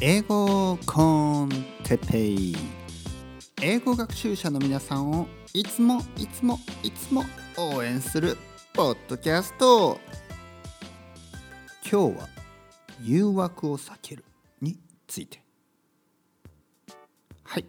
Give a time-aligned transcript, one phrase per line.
[0.00, 1.50] 英語コン
[1.84, 2.56] テペイ。
[3.62, 7.24] 英語学習者の皆さんをいつもいつもいつも
[7.58, 8.38] 応援する
[8.72, 10.00] ポッドキャスト。
[11.90, 12.28] 今日は
[13.02, 14.24] 誘惑を避ける
[14.60, 15.42] について。
[17.42, 17.66] はい。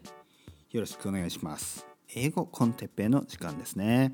[0.72, 1.86] よろしくお願いします。
[2.16, 4.14] 英語コンテッペイの時間ですね。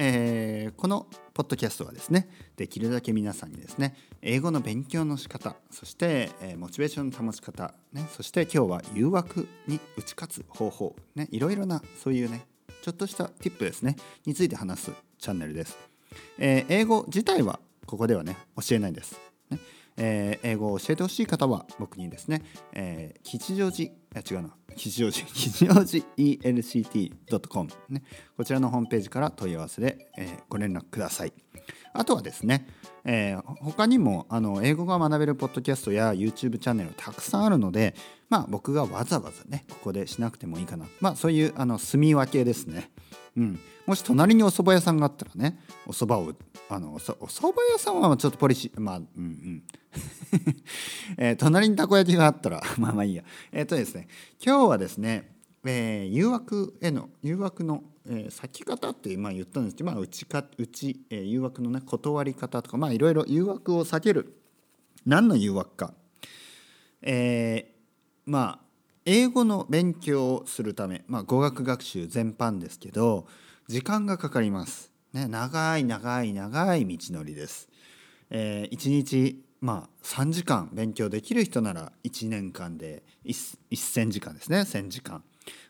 [0.00, 12.46] えー、このポッドキャストはですねできるだけ皆さんにですね英語の勉強の仕方そして、えー、モチベーションの保ち方、ね、そして今日は誘惑に打ち勝つ方法、ね、いろいろなそういうね
[12.82, 15.76] ちょっとした tip ですねについて話すチャンネルです、
[16.38, 19.20] えー、英語自体はここではね教えないです、
[19.50, 19.58] ね。
[19.96, 23.90] え、英語を教えてほしい方は僕にですね、え、吉祥寺
[24.20, 24.54] 違うな。
[24.76, 28.02] 吉祥寺 吉祥寺 ELCT.com、ね、
[28.36, 31.32] こちらのホームページから問い合わせで、えー、ご連絡ください。
[31.92, 32.66] あとはですね、
[33.04, 37.94] えー、他にもあの英語が学べるポッドキャストや YouTube チャンネルたくさんあるので、
[38.28, 42.90] まあ、僕がわざわざねここでしなくてもいいかな、まあ、そういうあの住み分けですね、
[43.38, 46.34] うん、もし隣にお蕎麦屋さんがあったらねお蕎麦を
[46.68, 49.62] あのお蕎麦屋さんはちょっとポリシーまあうんうん。
[51.16, 53.22] えー、隣にたこ焼きがあったら まあまあいいや。
[53.52, 54.08] えっ、ー、とですね
[54.44, 64.34] 今日はですね、えー、誘惑への誘惑の、えー、方ってまあ言ったんですけど、まあ、うちかうち、えー、誘惑のね断り方とかまあいろいろ誘惑を避ける。
[65.06, 65.94] 何の誘惑か。
[67.02, 68.67] えー、まあ
[69.04, 73.26] 英語の勉強をするため、まあ、語学学習全般ですけど
[73.68, 77.68] 時間がかかります、ね、長い長い長い道のりです、
[78.30, 84.58] えー、1日まあ3時間勉強できる人なら1年間で1,000時間ですね。
[84.58, 85.22] 1,000時間。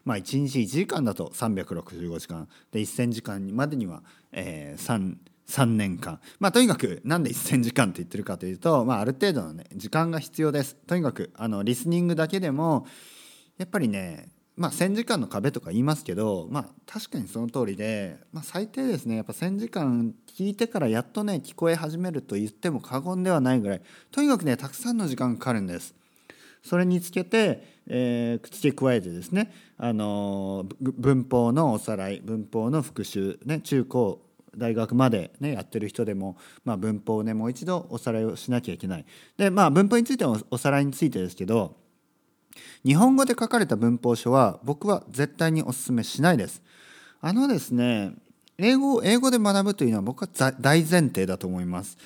[0.05, 2.49] まあ1日1時間だと365時間。
[2.71, 5.17] で1,000時間までには、えー、3
[5.49, 6.21] 3年間。
[6.39, 10.77] まあとにかくなんで1,000時間って言ってるかというと、まあ、ある程度のね時間が必要です。
[10.87, 12.87] とにかくあのリスニングだけでも
[13.59, 25.95] やっぱりねまあ1,000時間の壁とか言いますけどまあ確かにその通りで、まあ、最低ですねやっぱ1,000時間聞いてからやっとね聞こえ始めると言っても過言ではないぐらいとにかくねたくさんの時間かかるんです。
[26.63, 34.21] それにつけて、えー、付け加えてですね、あの文法のおさらい文法の復習、ね、中高
[34.57, 39.07] 大学まで、ね、やってる人でも、まあ、文法をねもう一度おさらいをしなきゃいけない。
[39.37, 41.77] でまあ文法についてはおさらいについてですけど
[42.85, 46.63] 日本語で書かれた文法書は僕は絶対にお勧めしないです。
[47.21, 48.13] あのですね
[48.59, 51.99] 英語を英語で学ぶというのは僕は大前提だと思います。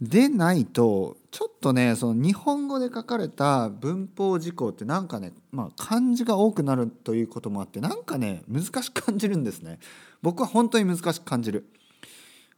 [0.00, 9.78] でないとちょっとねその日本語で書かれた文法事項ってなんかね、まあ、漢字が多くなるということもあってなんかね難しく感じるんですね。
[10.20, 11.66] 僕は本当に難しく感じる。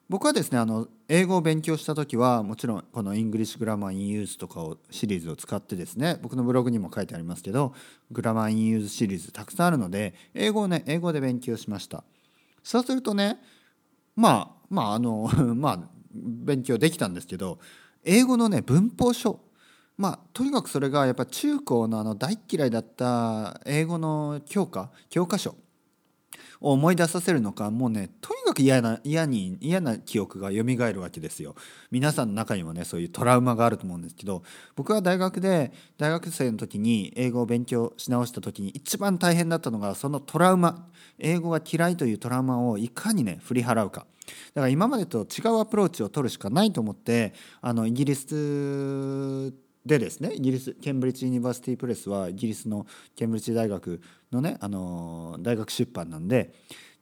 [0.09, 7.75] 僕はですねあの英語を勉強した時はもちろんこの「イングリッシュ・グラマー・イン・ユーズ」とかをシリーズを使ってですね僕のブログにも書いてありますけど
[8.13, 12.05] Grammar in Use シリーズたくさんあるので英語をね英語で勉強しました。
[12.63, 13.41] そうするとね
[14.15, 15.81] まあまああの まあ
[16.15, 17.59] 勉強できたんですけど
[18.05, 19.41] 英語のね文法書
[19.97, 25.57] まあとにかくそれがやっぱ中高のあの大嫌いだった英語の教科教科書
[26.61, 31.55] を思い出させるのかもうねとにかく嫌な嫌に嫌な記憶が蘇るわけですよ。
[31.91, 34.43] 皆さんの中にもねそういうトラウマがあると思うんですけど
[34.75, 40.89] 僕は大学で大学生の時に英語を勉強し直した時に一番大変だったのがそのトラウマ。
[41.19, 44.07] 英語が嫌いというトラウマをいかにね振り払うか。
[44.55, 49.53] だから今までと違うアプローチを取るしかないと思ってあのイギリス
[49.87, 54.01] でですねイギリスケンブリッジ・ユニバーシティ・プレスはイギリスのケンブリッジ大学
[54.33, 56.53] のねあの大学出版なんで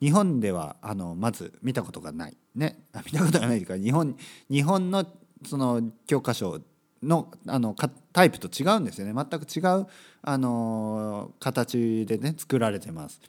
[0.00, 2.36] 日本ではあのまず見たことがない。
[2.54, 2.84] ね。
[3.06, 4.16] 見たことがないというか日本
[4.50, 5.06] 日本の
[5.46, 6.60] その教科書
[7.02, 7.74] のあの
[8.12, 9.12] タイプと違うんですよね。
[9.14, 9.86] 全く違う
[10.22, 13.20] あの形でね作られてます。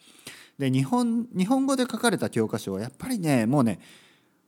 [0.57, 3.79] で日本日本語で書かれた教科書はやっぱりねもうね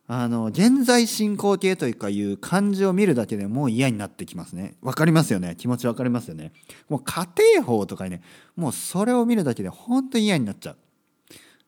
[0.10, 4.76] あの現在進行形というかいう漢字を見るだけでもう嫌になってきますね。
[4.82, 5.56] わかりますよね。
[5.58, 6.54] 気持ちわかりますよね。
[6.88, 8.22] もう家庭法とかね
[8.56, 10.78] もうそれを見るだけで本当に嫌になっちゃう。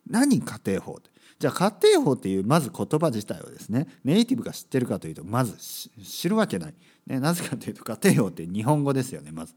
[0.09, 1.09] 何家庭法って？
[1.37, 6.73] じゃあ家庭法っていうまず言葉自体をですねネイティブが知ってるかというとまず知るわけない、
[7.07, 9.55] ね、なぜかというと家庭法って日本語ですよねまず。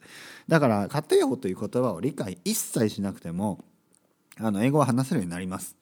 [0.48, 3.64] だから家庭法という言葉を理解一切しなくても
[4.38, 5.76] あの英語を話せるようになります。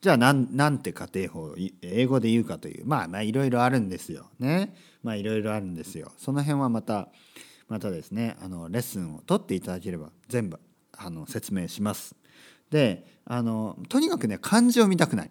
[0.00, 4.26] じゃあなんなんて家庭法を英語で言うかというまあまあいろいろあるんですよ。
[4.38, 4.74] ね。
[5.02, 6.10] まあいろいろあるんですよ。
[6.16, 7.08] その辺はまた
[7.68, 10.58] またですねあのレッスンを取っていただければ全部
[10.96, 12.16] あの説明します。
[12.70, 15.30] であのとにかくね漢字を見たくない。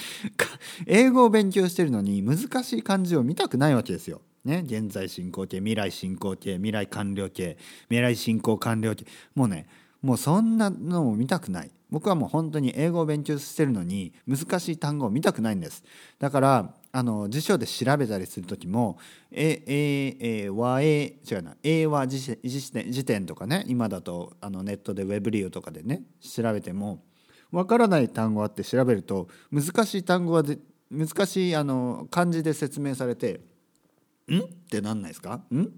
[0.86, 4.20] 英語を勉強してるのに難しい漢字を見たくないわけですよ。
[4.44, 7.56] ね、現在進行形未来進行形未来完了形
[7.88, 9.06] 未来進行完了形。
[9.34, 9.66] もうね
[10.02, 11.70] もうそんなのを見たくない。
[11.90, 15.82] 僕はもう本当に英語を勉強してるのに難しい単語を見たくないんです。
[16.18, 18.98] だからあの辞書で調べたりする時も
[19.32, 22.36] 「えええ和英」違うな「英和辞
[22.72, 27.02] 典辞典」とかね今だとあのネットでウェブリューとかでね調べても
[27.50, 30.58] わからない単語あって調べると難しい単語はで
[30.90, 33.40] 難しいあの漢字で説明されて
[34.28, 35.42] 「ん?」ってなんないですか？
[35.54, 35.68] ん？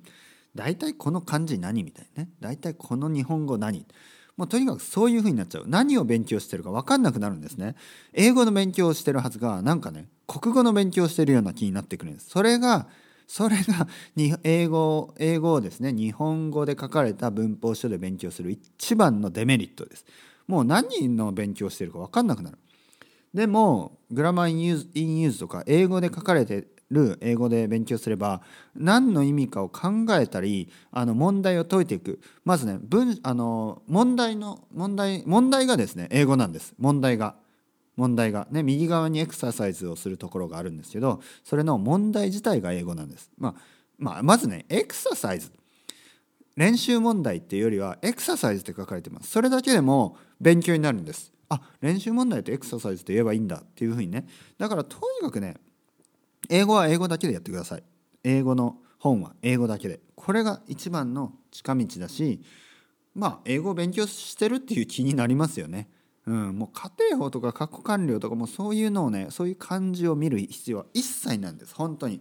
[0.60, 2.28] 大体この漢字何みたいなね。
[2.38, 3.86] 大体この日本語何。
[4.36, 5.64] もうとにかくそういう風になっちゃう。
[5.66, 7.76] 何を勉強してるか分かんなくなるんですね。
[8.12, 12.28] 英語の勉強をしてるはずがなんかね国語の勉強してるような気になってくるんです。
[12.28, 12.88] それが
[13.26, 13.88] それが
[14.44, 20.04] 英語英語をですね日本語で書かれた文法書で勉強する一番のデメリットです。
[20.46, 22.58] もう何の勉強してるか分かんなくなる。
[23.32, 28.42] でも Grammar in Use in Use とか英語で書かれてる英語で勉強すれば
[28.74, 32.20] 何の意味かを考えたりあの問題を解いていく。
[32.44, 36.74] まずね文あの問題の問題問題がですね英語なんです。
[36.78, 37.36] 問題が。
[37.96, 38.48] 問題が。
[38.50, 43.30] ね右側にエクササイズをするところがあるんですけどそれの問題自体が英語なんです。
[43.38, 43.54] まあ、
[43.98, 45.50] まあ、まずねエクササイズ。
[46.56, 49.30] 練習問題っていうよりはエクササイズって書かれてます。
[49.30, 51.32] それだけでも勉強になるんです。
[51.48, 54.26] あ練習問題ってエクササイズって言えばいいんだっていうふうにね。
[54.58, 55.56] だからとにかくね
[56.50, 57.84] 英語は英語だけでやってください。
[58.24, 60.00] 英語の本は英語だけで。
[60.16, 62.42] これが一番の近道だし
[63.14, 65.88] まあ英語を勉強してるっていう気になりますよね。
[66.26, 71.74] うん、もう家庭法とか過去完了とかもそういうのをねそういう漢字を見る必要は一切なんです。
[71.74, 72.20] 本当に。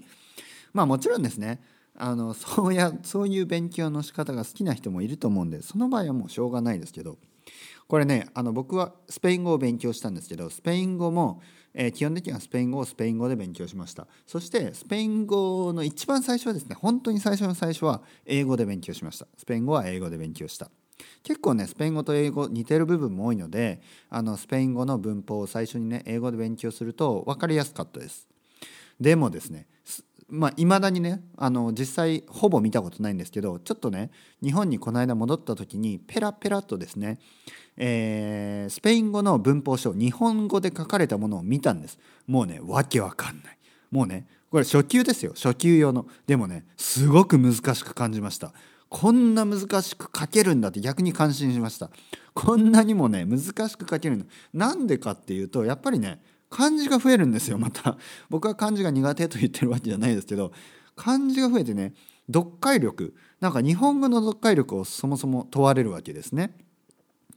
[0.73, 1.61] まあもちろんですね。
[1.97, 7.17] あのそうやそういう勉強の仕方が好きな人もいると思うんでその場合はもうしょうがないですけど。
[7.87, 11.41] これねあの僕はスペイン語を勉強したんですけどスペイン語も
[11.73, 14.07] え、基本的にはスペイン語をスペイン語で勉強しました。
[14.25, 19.27] そしてスペイン語の一番最初はですね本当に最初の最初は英語で勉強しました。
[19.37, 20.69] スペイン語は英語で勉強した。
[21.23, 28.27] 結構ねスペイン語と英語似てる部分も多いのであのスペイン語の文法を最初にね英語で勉強すると分かりやすかったです。
[28.99, 29.67] でもですね
[30.29, 34.11] まあ、未だにねあの実際ほぼ見たことないんですけどちょっとね
[34.43, 37.17] 日本にこの間戻った時にペラペラとですね
[37.81, 41.97] えー、スペイン語の文法書日本語で書かれたものを見たんです。
[42.27, 43.57] もうねわけわかんない。
[43.89, 45.31] もうねこれ初級ですよ。
[45.33, 46.05] 初級用の。
[46.27, 48.51] でもねすごく難しく感じました。
[48.89, 51.89] こんな難しく書けるんだって逆に感心しました。
[52.33, 53.39] こんなにもね難
[53.69, 54.25] しく書けるの。
[54.53, 57.97] なんでかっていうとやっぱりね漢字が増えるんですよまた。
[58.29, 60.51] 僕は漢字が苦手と言ってるわけじゃないですけど
[60.95, 61.93] 漢字が増えてね
[62.31, 66.55] 読解力なんか日本語の読解力をそもそも問われるわけですね。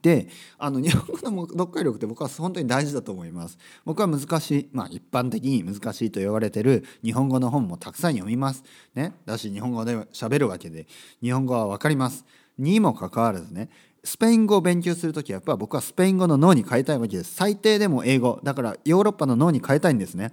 [0.00, 0.26] で
[0.58, 3.56] あの日本語の読解力って僕は本当に大事だと思います。
[3.84, 8.64] 僕は難しいまあ一般的に難しいと言われてる日本語の本もたくさん読みます。
[8.94, 9.14] ね。
[9.24, 10.86] だし日本語で喋るわけで
[11.20, 12.24] 日本語は分かります。
[12.58, 13.70] にもかかわらずね
[14.04, 17.34] スペイン語を勉強する時はやっぱ僕はスペイン語の脳に変えたいわけです。
[17.34, 18.40] 最低でも英語。
[18.42, 20.32] だからヨーロッパの脳に変えたいんですね。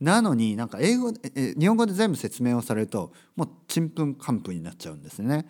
[0.00, 5.46] なのになんか英語え日本語で全部説明をされるともうちんぷんかんぷんになっちゃうんですね。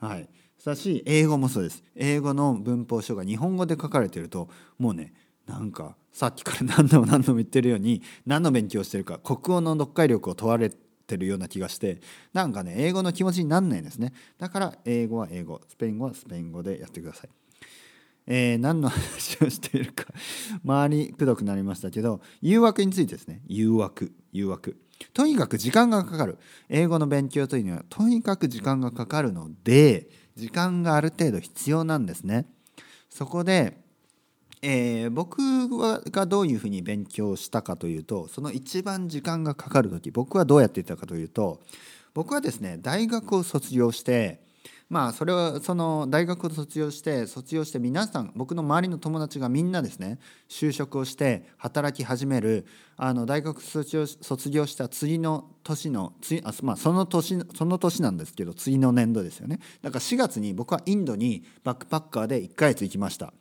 [0.00, 0.28] はい。
[0.64, 1.84] だし英語もそうです。
[1.94, 4.48] 英語の文法書が日本語で書かれてると
[4.78, 5.12] もうね
[5.46, 12.00] なんかさっきから何度も何度も言ってるように何の勉強してるか国語の読解力を問われてるような気がして
[12.32, 17.30] なんかね英語の気持ちになんないんですねだから英語は英語スペイン語はスペイン語でやってください。
[18.24, 20.04] えー、何の話をしているか
[20.64, 24.76] 周りくどくなりましたけど誘惑についてですね誘惑誘惑
[25.12, 32.46] とにかく時間がかかる英語の勉強というのはとにかく時間がかかるので時間がある程度必要なんですね。
[33.12, 33.76] そこで、
[34.64, 35.40] えー、僕
[36.10, 41.60] がどういうふうに勉強したかというとその一番時間がかかる時僕はどうやっていたかというと
[42.14, 44.40] 僕はですね大学を卒業して
[44.88, 52.64] まあそれはその大学を卒業して卒業して皆さん僕の周りの友達がみんなですね就職をして働き始める
[52.96, 59.58] あの大学卒業卒業した次の年の次あ、まあ、その年その年なんですけど次の年度ですよね。
[59.80, 63.32] だから4月に僕はインドにバックパッカーで1ヶ月行きました。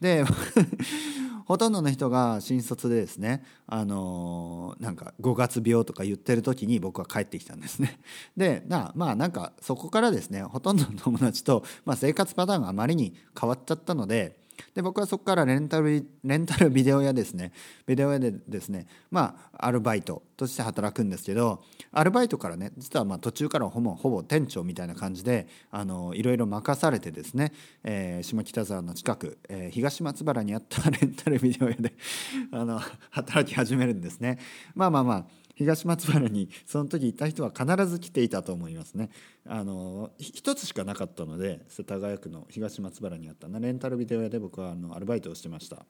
[0.00, 0.24] で
[1.46, 8.00] ほとんどの人が新卒でですねあの、なんか5月病とか言ってる時に僕は帰ってきたんですね。
[8.36, 14.36] でなまあなんかそこからですねほとんどの友達と、まあ、生活パターンがあまりに変わっちゃったので
[14.74, 17.52] で僕はそこからレンタルレンタルビデオ屋ですね
[17.86, 27.52] ビデオ屋でですねまあアルバイトとして働くんですけどアルバイトからね実はま途中からほぼほぼ店長みたいな感じであのいろいろ任されてですね、
[27.84, 31.92] えー、下北沢の近く、えー、東松原にあったレンタルビデオ屋で
[32.52, 34.38] あの働き始めるんですね。
[34.74, 39.08] まあまあまあ東松原にその時いた人は必ず来ていたと思いますね。
[39.46, 43.48] あの一つしかなかったので世田谷区の東松原にあった。
[43.48, 45.86] レンタルビデオ屋で僕はあのアルバイトをしてました。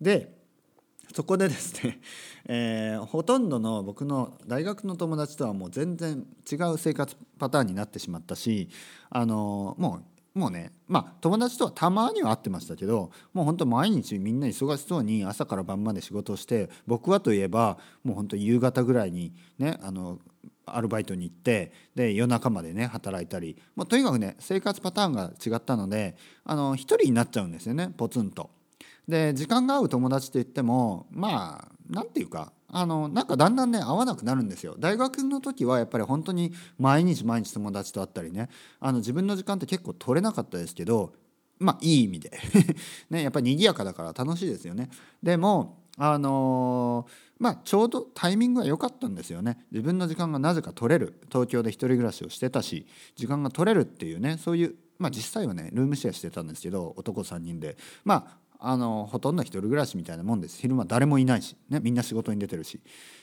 [0.00, 0.44] で
[1.14, 2.00] そこでですね、
[2.46, 8.68] えー、ほとんどの僕の大学の友達とはもう全然違う生活パターンになってしまったし
[9.10, 20.18] あのもうもうねまあ友達とはたまには会ってましたけどもうほんと毎日みんな忙しそうに朝から晩まで仕事をして僕はといえばもうほんと夕方ぐらいにねあの
[20.66, 28.50] アルバイトに行ってで夜中までね働いたり、まあ、とにかくね生活パターンが違ったのであの一人になっちゃうんですよねポツンと。
[29.06, 34.74] で時間が合う友達といってもまあ何て言うかあのなんかだんだんね合わなくなるんですよ。
[34.80, 38.50] 大学の時はやっぱり本当に毎日毎日友達と会ったりね。
[38.80, 41.12] あの自分の時間って結構取れなかったですけど
[41.60, 42.32] まあいい意味で。
[43.10, 44.90] ねやっぱり賑やかだから楽しいですよね。
[45.22, 49.64] でもあのー、まあちょうどタイミングが良かったんですよね。
[49.70, 51.20] 自分の時間がなぜか取れる。
[51.30, 57.76] 東京で一人暮らしをしてたし時間が取れるっていうねそういうまあ実際はねルームシェアしてたんですけど男3人で。
[58.04, 60.58] まああのほとんど一人暮らしみたいなもんです。
[60.58, 62.80] 昼間誰もいないし、ね、みんな仕事に出てるし。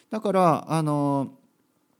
[0.09, 1.33] だからあの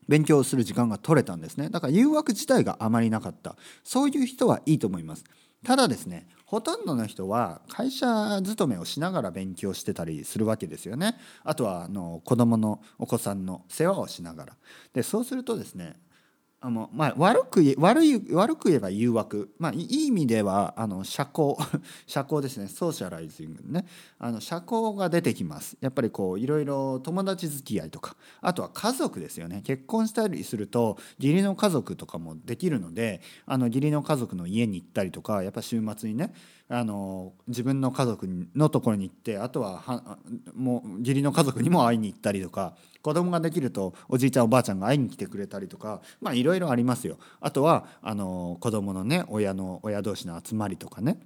[0.08, 1.70] 勉強する時間が取れたんですね。
[1.70, 3.56] だから誘惑自体があまりなかった。
[3.84, 5.24] そういう人はいいと思います。
[5.64, 11.16] ただですねほとんどの人は会社勤めをしながら勉強してたりするわけですよね。
[11.44, 14.58] あとはあの子供のお子さんの世話をしながら。
[14.94, 16.00] でそうするとですね
[16.64, 21.56] あのまあ、悪く悪い悪く言えば誘惑、まあ、いい意味ではあの社交
[22.06, 22.68] 社交ですね。
[22.68, 23.88] ソーシャライジングね。
[24.20, 25.76] あの社交が出てきます。
[25.82, 29.62] やっぱりこういろいろ友達付き合いとかあとは家族ですよね。
[29.64, 36.32] 結婚したりすると義理の家族とかもできるのであの義理の家族の家に行ったりとかやっぱ週末にね
[36.70, 40.20] あの自分の家族のところに行ってあとはは
[40.56, 47.18] もう義理の家族にも会いに行ったりとか子供ができるとおじいちゃんおばあちゃんが会いに来てくれたりとかまあいろいろありますよ。
[47.40, 51.20] あとはあの子供のね親の親同士の集まりとかね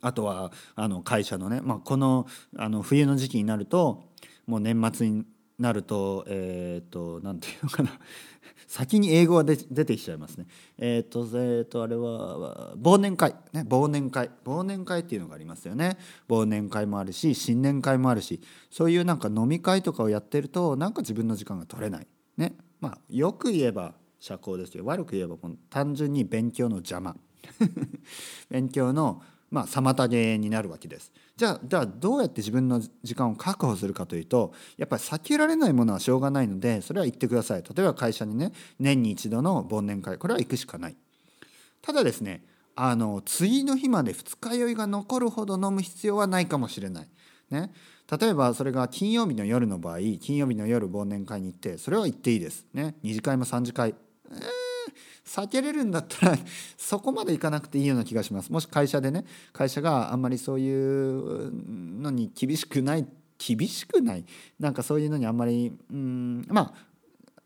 [0.00, 2.26] あとはあの会社のね、まあ、この
[2.56, 4.04] あの冬の時期になると
[4.46, 5.24] もう年末に
[5.58, 7.98] なるとえっ、ー、と何て言うのかな
[8.68, 10.46] 先に英語が出てきちゃいますね。
[10.76, 13.34] えっ、ー、と、えっ、ー、と、あれは、忘年会。
[13.52, 14.30] ね、忘年会。
[14.44, 15.96] 忘年会っていうのがありますよね。
[16.28, 22.06] 忘年会もあるし、新年会もあるし、そういうなんか飲み会とかをやってると、なんか自分の時間が取れない。
[22.36, 22.56] ね。
[22.80, 24.84] まあ、よく言えば社交ですよ。
[24.84, 25.36] 悪く言えば、
[25.70, 27.16] 単純に勉強の邪魔。
[28.50, 31.12] 勉強のまあ、妨げになるわけです。
[31.36, 40.96] じゃあじゃあどうやって自分の時間を確保するかというとやっぱり避けられないものはしょうがないのでそれは言ってください例えば会社にね年に一度の忘年会これは行くしかない
[41.80, 42.42] ただですね
[42.74, 47.08] あの次の日まで二日酔いが残るほど飲む必要はないかもしれない。
[47.50, 47.72] ね、
[48.20, 52.66] 例えばそれが金曜日の夜の場合金曜日の夜忘年会に行ってそれは行っていいです。
[52.72, 53.96] ね、2次会も3次会、
[54.30, 54.57] えー
[55.28, 56.38] 避けれるんだったら
[56.78, 58.50] そこまでいかなくていいような気がします。
[58.50, 63.06] もし会社でね会社があんまりそういうのに厳しくない
[63.38, 64.24] 厳しくない？
[64.58, 66.88] なんかそういうのにあんまりうんまあ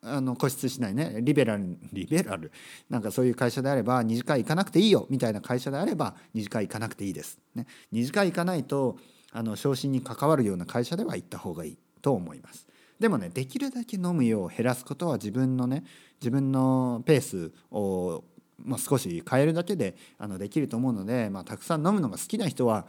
[0.05, 1.19] あの固執しないね。
[1.23, 2.51] リベラルリベラル。
[2.89, 5.07] なんかそういう会社であれば二次会行かなくていいよ。
[5.11, 7.39] みたいな会社であれば二次会行かなくていいです。
[7.55, 8.97] ね、二次会行かないと
[9.33, 12.67] あの昇進に関わるような会社では行った方がいいと思います。
[13.03, 15.83] でもねできるだけ飲むよう減らすことは自分のね
[16.21, 18.23] 自分のペースを、
[18.65, 22.87] まあ、少し変えるだけであのできると思うので、まあ、たくさん飲むのが好きな人は、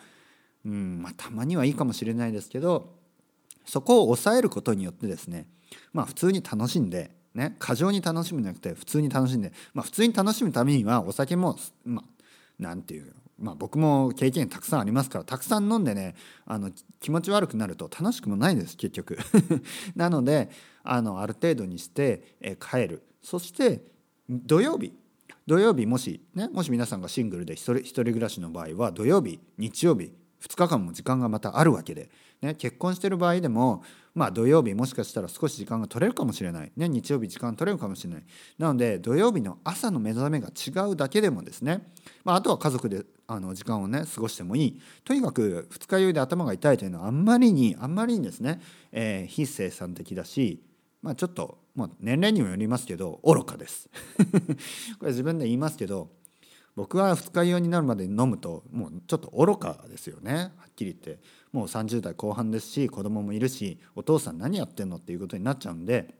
[0.67, 2.93] うんまあ、たまにはいいかもしれないですけど
[3.65, 5.48] そこを抑えることによってですね、
[5.93, 12.05] まあ、普通に楽しんで、ね、過剰に楽しむんじゃなくて普通に楽しんで、まあ、普通に楽しむためにはお酒も、まあ、
[12.60, 19.18] なんていうまあ、僕も経験たくさんありますからたくさん飲んでねあの気持ち悪くなると楽しくもないです結局。
[19.96, 20.50] なので
[20.84, 23.04] あのある程度にして、え帰る。
[23.22, 23.86] そして
[24.30, 24.94] 土曜日。
[25.46, 30.14] 土曜日もしねもし皆さんがシングルで一人一人暮らしの場合は土曜日日曜日
[30.48, 32.10] 2日間も時間がまたあるわけで、
[32.42, 33.84] ね、結婚してる場合でも、
[34.14, 38.24] まあ、土曜日もしかしたら少し時間が取れるかもしれない、ね、日曜日時間取れるかもしれない。
[38.58, 41.88] なので土曜日の朝の目覚めが違うだけでもですね、
[42.26, 44.82] まあ、あとは家族であの時間をね過ごしてもいい。
[45.06, 50.62] とにかく二日酔いで頭が痛いというのはあんまりにあんまりにですね、えー、非生産的だし、
[51.02, 53.90] まあ、ちょっと、まあ、年齢にもよりますけど愚かです。
[55.00, 56.10] これ自分で言いますけど
[56.75, 60.34] 僕は二日酔いになるまで飲むともうちょっと愚かですよね。
[60.34, 61.22] はっきり言って。
[61.53, 66.13] もう30代後半ですし子供もいるしお父さん何やってんのっていうことになっちゃうんで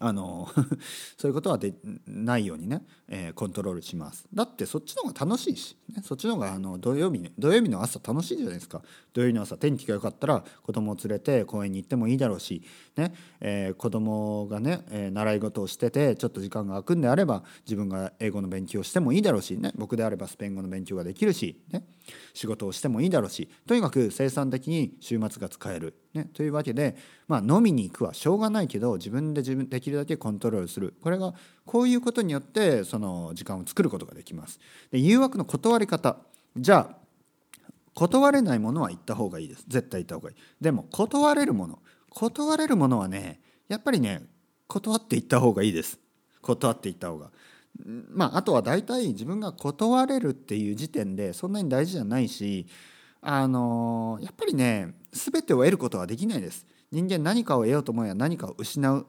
[0.00, 0.48] あの
[1.16, 1.74] そういうことはで
[2.06, 4.26] ないようにね、えー、コントロールします。
[4.34, 8.82] だってそっちの方が楽しいし、ね、そっちの方があの土曜日土曜日の朝楽しいじゃないですか。
[9.12, 12.62] 土曜日の朝天気が良かったら子供を連れて公園に行ってもいいだろうし、
[12.96, 21.86] ねえー、子供がね、えー、習い事をしててちょっと時間が空くんであれば自分が英語の勉強をしてもいいだろうし、ね、僕であればスペイン語の勉強ができるし、ね、
[22.32, 30.94] 仕事をしてもいいだろうしとにかく生産的に週末が使える、ね、というわけで、まあ、飲みに行くはしょうがないけど自分で自分できるだけコントロールする。
[31.02, 31.34] これが
[31.66, 34.60] こういうことによってその時間を作ることができます。
[34.92, 36.16] で誘惑の断り方。
[36.56, 36.96] じゃあ
[37.94, 39.64] 断れないものは言った方がいいです。
[39.66, 40.36] 絶対言った方がいい。
[40.60, 41.80] でも断れるもの。
[42.10, 44.22] 断れるものはねやっぱりね
[44.68, 45.98] 断っていった方がいいです。
[46.40, 47.30] 断っていった方が。
[48.12, 52.66] まああとは大体自分が断れるっていう時点でそんなに大事じゃないし
[53.26, 56.66] あのやっぱりね全てを得ることはできないです。
[56.92, 59.06] 人間何かを得ようと思えば何かを失う。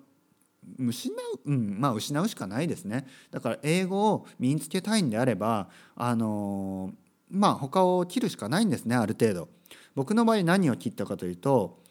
[0.79, 3.05] 失う、うん、まあ失うしかないですね。
[3.29, 5.67] だから英語を身につけたいんであれば
[5.98, 6.93] あの
[7.29, 9.50] まあ他を切るしかないんですねある程度。
[9.95, 11.84] 僕の場合何を切ったかというと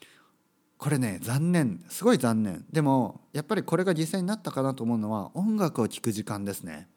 [0.78, 1.84] これね残念。
[1.90, 2.64] すごい残念。
[2.72, 6.88] でもやっぱりこれが実際になったかなと思うのは音楽を聴く時間ですね。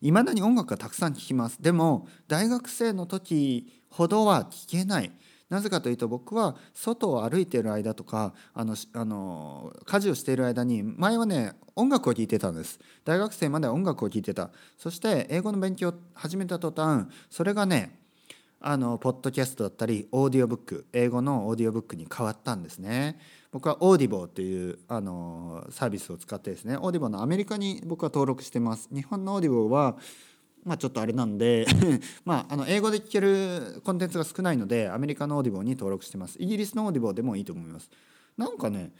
[0.00, 1.60] いまだに音楽がたくさん聴きます。
[1.60, 5.12] でも大学生の時ほどは聴けない。
[5.48, 12.80] なぜかというと僕は外を歩いている間とかあのあの家事をしている間に前はね音楽を聴いてたんです。
[13.04, 14.50] 大学生までは音楽を聴いてた。
[14.78, 17.98] そして英語の勉強を始めた途端それがね
[18.60, 23.18] あのポッドキャストだったりオーディオブック英語のオーディオブックに変わったんですね。
[23.50, 28.88] 僕は Audible というあのサービスを使ってですね Audible のアメリカに僕は登録してます。
[28.90, 29.98] 日本の Audible は
[30.64, 31.66] まあちょっとあれなんで
[32.24, 37.90] まああの英語で聞けるコンテンツが少ないのでアメリカの Audible に登録してますイギリスの Audible でもいいと思います
[38.36, 38.92] なんかね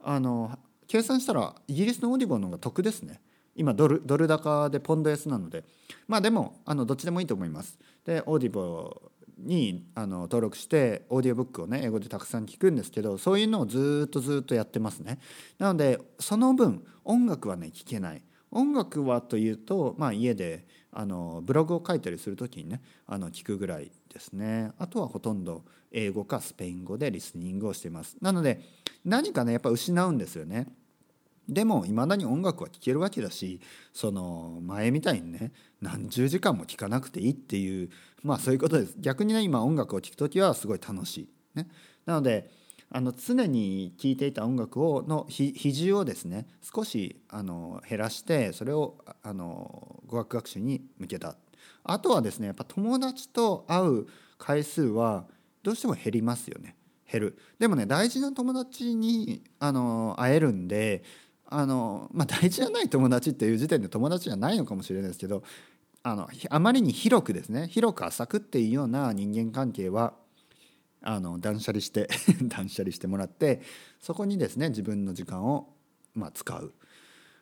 [0.00, 3.20] あの計算したらイギリスの Audible の方が得ですね
[3.54, 5.64] 今ドルドル高でポンド安なので
[6.06, 7.78] まあでもあのどっちでもいいと思います。
[8.04, 15.18] で Audible にあの登録してオーディオブックをね英語でたくさん聞くんですけどそういうのをずっとずっとやってますね。
[15.58, 18.22] なのでその分音楽はね聞けない。
[18.50, 24.72] 音楽はというと、まあ、家であのブログを書いたりする時にねあの聞くぐらいですね。
[24.78, 28.16] あとはほとんど英語かスペイン語でリスニングをしています。
[28.20, 28.60] なので
[29.04, 30.66] 何かねやっぱ失うんですよね。
[31.48, 33.60] でもいまだに音楽は聴けるわけだし
[33.94, 37.88] その前みたいにね何十時間も聴かなくていいっていう
[38.22, 38.94] まあそういうことです。
[38.98, 41.28] 逆にね今音楽を聴く時はすごい楽しい。
[41.54, 41.68] ね、
[42.04, 42.50] なので
[42.90, 51.36] あの常に聴いていた音楽をの比重をですね少しあの減らしてそれをあの語学学習に向けた。
[51.84, 54.06] あとはですねやっぱ友達と会う
[54.38, 55.26] 回数は
[55.62, 56.76] どうしても減りますよね。
[57.10, 57.38] 減る。
[57.58, 61.02] でもね大事な友達にあの会えるんで
[61.46, 65.42] あの、まあ、大事じゃない友達っていう時点で友達じゃないのかもしれないですけど
[66.02, 70.14] あのあまりに広くですね広く浅くっていうような人間関係は
[71.02, 72.08] あの断捨離して
[72.42, 73.62] 断捨離してもらって
[74.00, 75.72] そこにですね自分の時間を、
[76.14, 76.72] まあ、使う。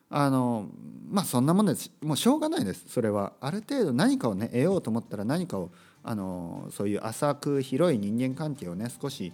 [0.08, 0.68] あの
[1.08, 5.72] まあそんなもんですもうしょうがないですそれはある程度何かをね得ようと思ったら何かを
[6.04, 9.32] あのそういう浅く広い人間関係をね少し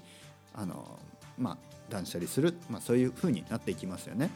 [0.54, 0.98] あの
[1.36, 1.58] まあ
[1.90, 4.30] 断捨離する、まあ、そういう風になっていきますよね。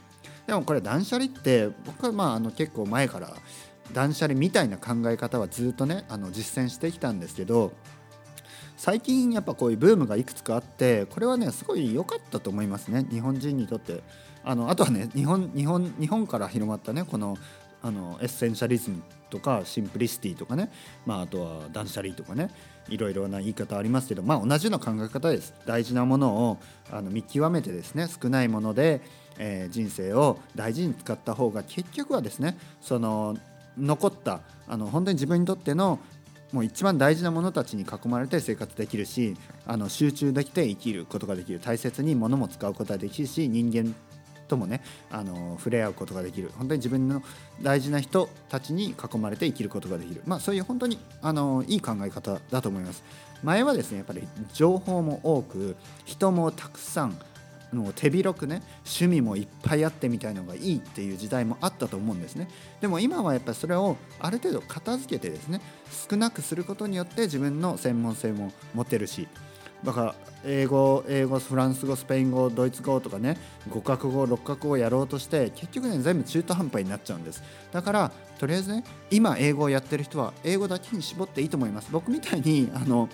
[0.46, 3.34] でもこれ断捨離って僕はまああの結構前から
[3.92, 7.72] 断捨離みたいな考え方はずっとねあの実践してきたんですけど
[8.76, 13.06] 最近やっぱこういうブームがいくつかあってこれはねすごい良かったと思いますね。
[13.10, 14.02] 日本人にとって。
[14.48, 17.36] あのあとはね日本日本日本から広まったねこの
[17.82, 20.70] あのエッセンシャリズムとかシンプリシティとかね、
[21.04, 22.50] まあ、あとは断捨離とかね。
[22.88, 25.54] いろいろな言い方ありますけど、まあ、同じような考え方です。
[25.66, 26.58] 大事なものを
[26.90, 29.00] あの見極めてですね少ないもので、
[29.38, 33.36] えー、人生を大事に使った方が結局はですねその
[33.76, 35.98] 残ったあの本当に自分にとっての
[36.52, 41.60] もう一番大事なものたちに囲まれて生活できるしあの集中できて生きることができる。
[41.60, 43.94] 大切に物も使うことができるし人間
[44.46, 44.80] ともね
[45.10, 46.50] あの触れ合うことができる。
[46.56, 47.22] 本当に自分の
[47.62, 53.02] 大事な人たちに囲まれて生きることができる、まあ、そういう本当にあのいい考え方だと思います。
[53.42, 57.18] 前はですねやっぱり情報も多く人もたくさん
[57.76, 62.48] の手広くね趣味もいっぱいあってみたいのがいいっていう時代もあったと思うんですね。
[62.80, 65.60] でも今はやっぱりそれをある程度片付けてですね
[66.10, 69.28] 少なくすることによって自分の専門性も持てるし
[69.84, 73.36] だから英語英語フランス語スペイン語ドイツ語とかね
[73.68, 77.42] 5カ国語6カ国語やろうとして結局ね全部中途半端になっちゃうんです。
[77.72, 81.88] だからとりあえずね今英語をやってる人は英語だけに絞っていいと思います。
[81.92, 83.08] 僕みたいにあの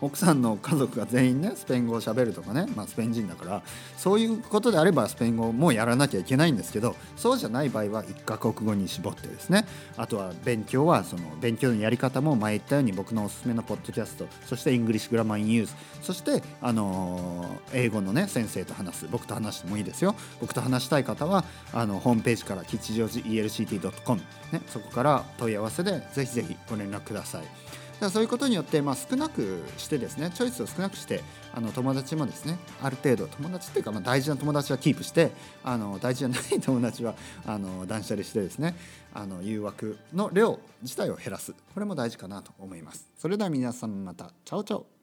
[0.00, 3.62] 奥さんの家族が全員ねスペイン語をしゃべるとかね、まあ、スペイン人だから
[3.96, 9.66] そういうことであればスペイン語もやらなきゃいけないんですけどそうじゃない場合は1カ国語に絞ってですね。
[9.96, 19.08] あとは勉強はその勉強のやり方も前言ったように僕のおすすめのポッドキャストそして English Grammar in Use そして、あのー英語のね先生と話す。
[19.10, 20.14] 僕と話してもいいですよ。
[20.40, 24.20] 僕と話したい方はあのホームページから吉祥寺 ELCT.com、
[24.52, 27.67] ね、そこから問い合わせでぜひぜひご連絡ください。
[27.98, 35.32] だからそういうことによって、まあ、少なくしてですねチョイスを少なくしてあの友達もですねある程度友達っていうか、まあ、大事な友達はキープして
[35.64, 38.76] あの大事じゃない友達はあの断捨離してですね
[39.12, 41.52] あの誘惑の量自体を減らす。
[41.74, 43.08] これも大事かなと思います。
[43.16, 44.30] それでは皆さんまた。
[44.44, 44.97] チャオチャオ。